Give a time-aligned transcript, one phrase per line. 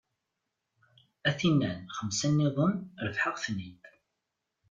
[1.29, 2.73] A-ten-an xemsa-nniḍen,
[3.05, 3.83] rebḥeɣ-ten-id.